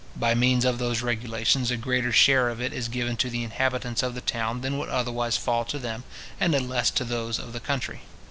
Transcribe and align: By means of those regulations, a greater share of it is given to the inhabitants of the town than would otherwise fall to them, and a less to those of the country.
By 0.15 0.33
means 0.33 0.65
of 0.65 0.79
those 0.79 1.03
regulations, 1.03 1.69
a 1.69 1.77
greater 1.77 2.11
share 2.11 2.49
of 2.49 2.59
it 2.59 2.73
is 2.73 2.87
given 2.87 3.17
to 3.17 3.29
the 3.29 3.43
inhabitants 3.43 4.01
of 4.01 4.15
the 4.15 4.19
town 4.21 4.61
than 4.61 4.79
would 4.79 4.89
otherwise 4.89 5.37
fall 5.37 5.63
to 5.65 5.77
them, 5.77 6.05
and 6.39 6.55
a 6.55 6.59
less 6.59 6.89
to 6.89 7.03
those 7.03 7.37
of 7.37 7.53
the 7.53 7.59
country. 7.59 8.01